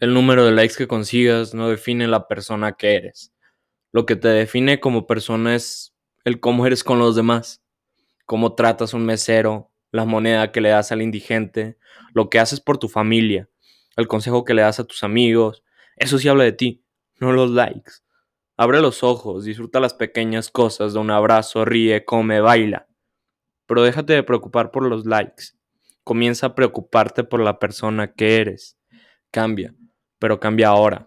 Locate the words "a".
8.92-8.96, 14.80-14.84, 26.48-26.54